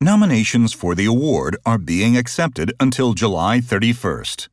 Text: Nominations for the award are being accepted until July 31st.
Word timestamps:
Nominations 0.00 0.72
for 0.72 0.94
the 0.94 1.06
award 1.06 1.56
are 1.66 1.76
being 1.76 2.16
accepted 2.16 2.72
until 2.78 3.14
July 3.14 3.58
31st. 3.58 4.46